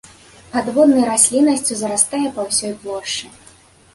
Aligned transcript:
Падводнай 0.53 1.03
расліннасцю 1.09 1.77
зарастае 1.83 2.23
па 2.39 2.45
ўсёй 2.49 2.73
плошчы. 2.87 3.25